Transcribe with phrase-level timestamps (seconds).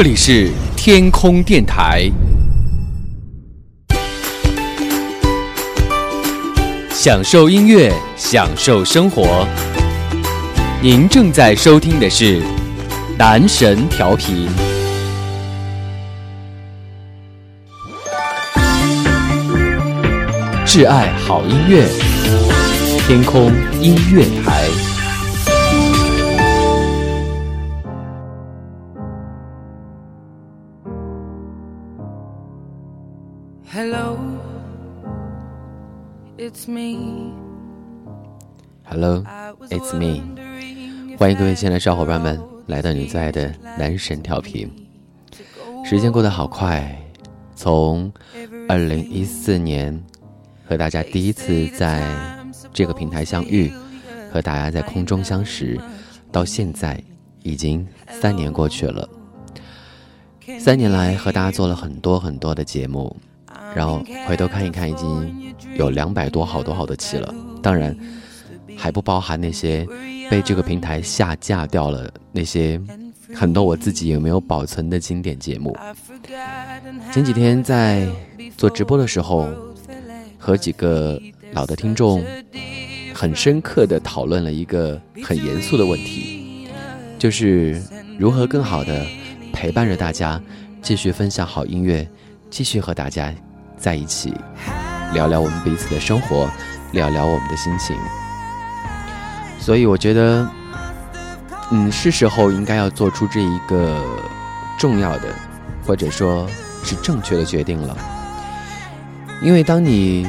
[0.00, 2.08] 这里是天空电台，
[6.92, 9.44] 享受音乐，享受生活。
[10.80, 12.40] 您正在收听的是
[13.18, 14.48] 男神调频，
[20.64, 21.88] 挚爱好音乐，
[23.04, 23.52] 天空
[23.82, 24.68] 音乐台。
[36.38, 37.32] It's me.
[38.84, 39.24] Hello,
[39.70, 40.22] it's me.
[41.18, 44.70] 欢迎各位亲爱的小伙伴们来到你最爱的男神调频。
[45.84, 46.96] 时间过得好快，
[47.56, 48.12] 从
[48.68, 50.00] 二零一四年
[50.64, 52.06] 和大家第一次在
[52.72, 53.72] 这个平台相遇，
[54.30, 55.76] 和大家在空中相识，
[56.30, 57.02] 到现在
[57.42, 59.08] 已经三年过去了。
[60.60, 63.16] 三年来和大家做了很多很多的节目。
[63.74, 67.34] 然后回头看一看，已经有两百多好多好多期了。
[67.62, 67.96] 当然，
[68.76, 69.86] 还不包含那些
[70.30, 72.80] 被这个平台下架掉了那些
[73.34, 75.76] 很多我自己也没有保存的经典节目。
[77.12, 78.06] 前几天在
[78.56, 79.48] 做直播的时候，
[80.38, 81.20] 和几个
[81.52, 82.24] 老的听众
[83.14, 86.68] 很深刻的讨论了一个很严肃的问题，
[87.18, 87.82] 就是
[88.18, 89.04] 如何更好的
[89.52, 90.40] 陪伴着大家，
[90.80, 92.08] 继续分享好音乐，
[92.50, 93.32] 继续和大家。
[93.80, 94.34] 在一起
[95.14, 96.50] 聊聊我们彼此的生活，
[96.90, 97.96] 聊聊我们的心情。
[99.60, 100.50] 所以我觉得，
[101.70, 104.04] 嗯，是时候应该要做出这一个
[104.76, 105.32] 重要的，
[105.86, 106.44] 或者说
[106.82, 107.96] 是正确的决定了。
[109.40, 110.26] 因为当你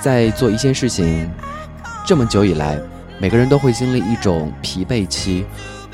[0.00, 1.28] 在做一件事情
[2.06, 2.78] 这么久以来，
[3.18, 5.44] 每个人都会经历一种疲惫期，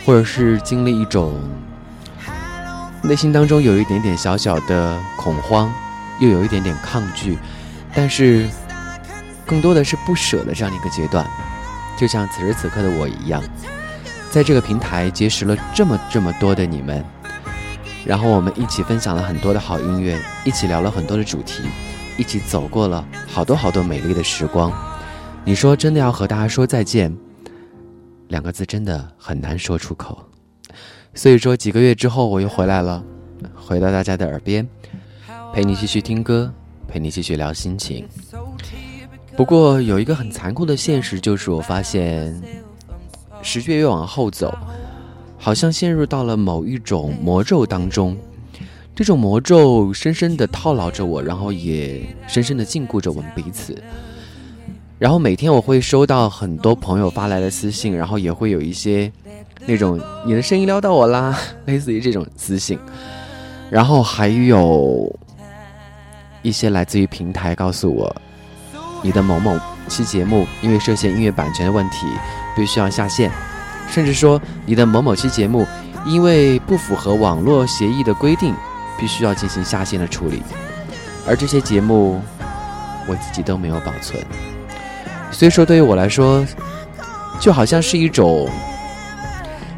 [0.05, 1.41] 或者是经历一种
[3.03, 5.73] 内心当中有一点点小小的恐慌。
[6.21, 7.39] 又有一点点抗拒，
[7.95, 8.45] 但是
[9.47, 11.25] 更多的是不舍的这样一个阶段，
[11.97, 13.41] 就像此时此刻的我一样，
[14.29, 17.05] 在这个平台结识了这么这么多的你们，
[18.05, 21.63] 然后我们一起分享了很多的好音乐，一起聊了很多的主题，
[22.17, 24.73] 一起走过了好多好多美丽的时光。
[25.45, 27.17] 你说真的要和大家说再见，
[28.27, 30.19] 两个字真的很难说出口。
[31.19, 33.03] 所以说几个月之后我又回来了，
[33.53, 34.65] 回到大家的耳边。
[35.53, 36.49] 陪你继续听歌，
[36.87, 38.07] 陪你继续聊心情。
[39.37, 42.41] 不过有一个很残酷的现实，就是我发现，
[43.43, 44.57] 时间越往后走，
[45.37, 48.17] 好像陷入到了某一种魔咒当中。
[48.95, 53.77] 这种魔咒深深的套牢着我，然后也深深的禁锢着我们彼此。
[54.99, 59.11] 然后每天我会收到很多朋友发来的私信，然后也会有一些
[59.67, 62.79] 那种“你的声音撩到我啦”， 类似于这种私信。
[63.71, 65.15] 然后还有。
[66.41, 68.15] 一些来自于平台告诉我，
[69.03, 72.07] 你的某某期节目因为涉嫌音乐版权的问题，
[72.57, 73.29] 必须要下线；
[73.91, 75.67] 甚至说你的某某期节目
[76.07, 78.55] 因为不符合网络协议的规定，
[78.97, 80.41] 必须要进行下线的处理。
[81.27, 82.23] 而这些节目，
[83.09, 84.48] 我自己都没有保存。
[85.31, 86.45] 所以说，对于我来说，
[87.39, 88.49] 就好像是一种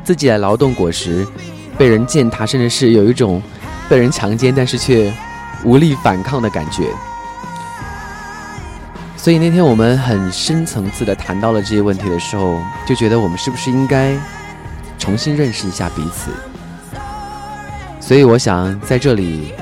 [0.05, 1.27] 自己的劳动果实
[1.79, 3.43] 被人践踏，甚至是有一种
[3.89, 5.13] 被人强奸，但是却。
[5.63, 6.85] 无力反抗的感觉，
[9.15, 14.17] 所以那天我们很深层次的谈到了这些问题的时候，就觉得我们是不是应该
[14.99, 16.31] 重新认识一下彼此？
[18.01, 19.53] 所以我想在这里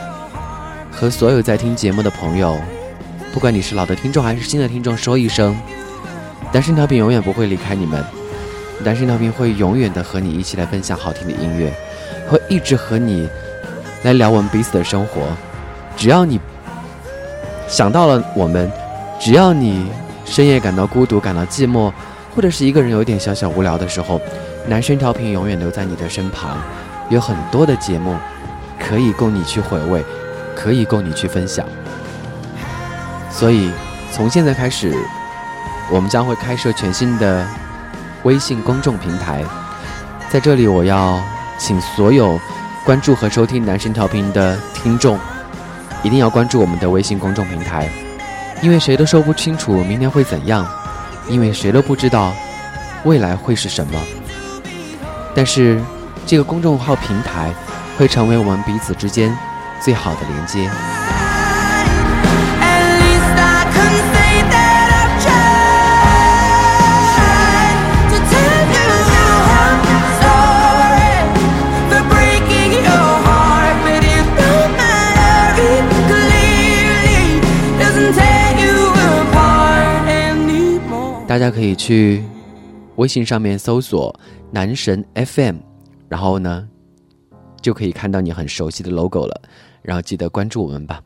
[0.88, 2.56] 和所有在听节目的朋友，
[3.38, 5.56] 不管你是老的听众还是新的听众，说一声：
[6.50, 8.04] 单身调频永远不会离开你们，
[8.84, 11.72] 单身调频会永远的和你一起来分享好听的音乐，
[12.28, 13.28] 会一直和你
[14.02, 15.22] 来聊我们彼此的生活。
[15.96, 16.40] 只要你
[17.68, 18.68] 想到了我们，
[19.20, 19.86] 只要你
[20.24, 21.92] 深夜感到孤独、感到寂寞，
[22.34, 24.20] 或者是一个人有点小小无聊的时候，
[24.66, 26.58] 男生调频永远留在你的身旁，
[27.08, 28.16] 有很多的节目
[28.80, 30.02] 可以供你去回味，
[30.56, 31.64] 可以供你去分享。
[33.38, 33.70] 所以
[34.10, 34.92] 从现在开始，
[35.92, 37.46] 我们将会开设全新的
[38.24, 39.44] 微信公众平台，
[40.28, 41.22] 在这里我要
[41.56, 42.36] 请所有
[42.84, 45.16] 关注和收听男神调频的听众。
[46.02, 47.88] 一定要关注我们的微信公众平台，
[48.60, 50.66] 因为谁都说不清楚明天会怎样，
[51.28, 52.32] 因为谁都不知道
[53.04, 54.00] 未来会是什么。
[55.32, 55.80] 但是，
[56.26, 57.54] 这个公众号平台
[57.96, 59.32] 会成为我们彼此之间
[59.80, 61.07] 最好的连接。
[81.50, 82.22] 可以去
[82.96, 84.14] 微信上面搜索
[84.50, 85.56] “男神 FM”，
[86.08, 86.68] 然后呢，
[87.60, 89.42] 就可以看到你很熟悉的 logo 了。
[89.82, 91.00] 然后记得关注我们吧。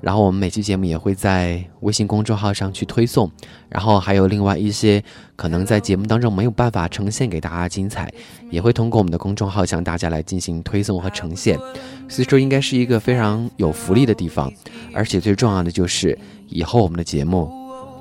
[0.00, 3.30] 然后我们每期节目也会在微信公众号上去推送，
[3.70, 5.02] 然后还有另外一些
[5.34, 8.12] 可能在节目当中没有办法呈现给大家精彩，
[8.50, 11.58] 也会通过我们的公众号向大家来进行推送和呈现。
[12.06, 14.52] 所以说，应该是一个非常有福利的地方，
[14.92, 16.18] 而且最重要的就是
[16.48, 17.50] 以后我们的节目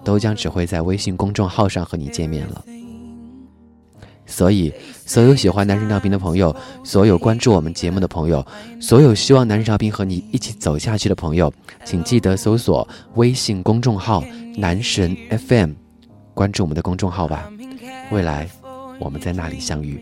[0.03, 2.63] 都将只会在微信公众号上和你见面了。
[4.25, 4.73] 所以，
[5.05, 8.43] 所有喜欢男神调频的朋友，所有关注我们节目的朋友，
[8.79, 11.53] 所有希望男神调频和你一起走下去的朋友，
[11.83, 14.23] 请记得搜索微信公众号
[14.57, 15.71] “男神 FM”，
[16.33, 17.51] 关注我们的公众号吧。
[18.11, 18.47] 未来，
[18.97, 20.01] 我们在那里相遇。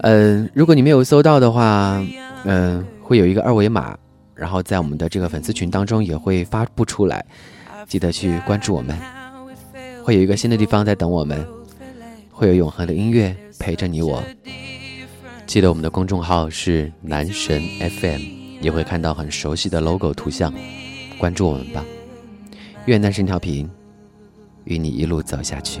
[0.00, 2.04] 嗯，如果你没有搜到的话，
[2.44, 3.96] 嗯，会有一个二维码，
[4.34, 7.24] 然后在我们的这个粉丝群当中也会发布出来，
[7.86, 8.96] 记得去关注我们。
[10.04, 11.46] 会有一个新的地方在等我们。
[12.30, 14.22] 会有永恒的音乐陪着你我。
[15.46, 18.20] 记得我们的公众号是男神 FM，
[18.60, 20.52] 也会看到很熟悉的 logo 图像，
[21.18, 21.84] 关注我们吧。
[22.86, 23.70] 愿男神调频
[24.64, 25.80] 与你一路走下去。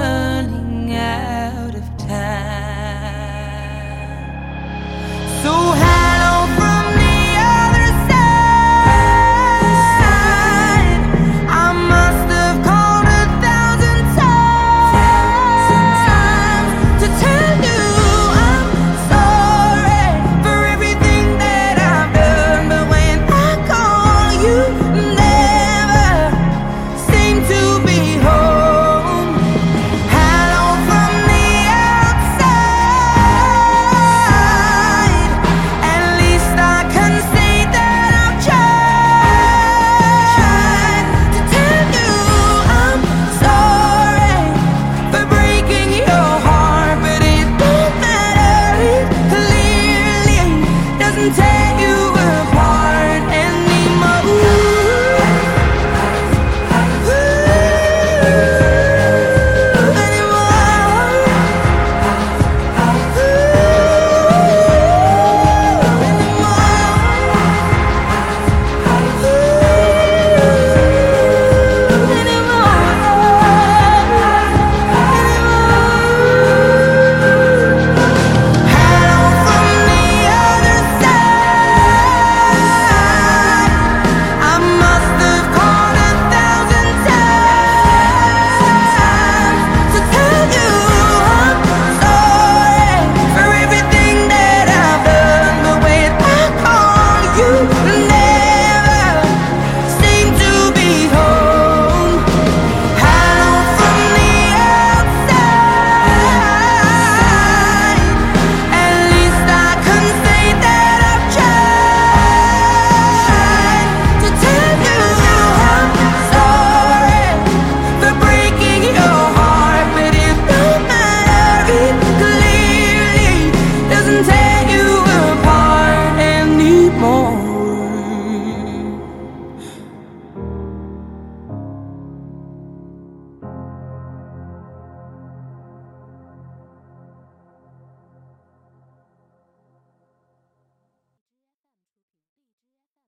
[51.21, 51.60] can take